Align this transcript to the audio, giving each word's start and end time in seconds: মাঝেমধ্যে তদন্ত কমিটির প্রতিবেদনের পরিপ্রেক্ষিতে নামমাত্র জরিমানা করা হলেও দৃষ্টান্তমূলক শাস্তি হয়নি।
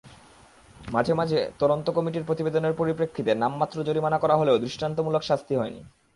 মাঝেমধ্যে 0.91 1.39
তদন্ত 1.59 1.87
কমিটির 1.89 2.27
প্রতিবেদনের 2.27 2.73
পরিপ্রেক্ষিতে 2.73 3.31
নামমাত্র 3.35 3.77
জরিমানা 3.83 4.17
করা 4.19 4.35
হলেও 4.35 4.61
দৃষ্টান্তমূলক 4.63 5.21
শাস্তি 5.23 5.53
হয়নি। 5.55 5.81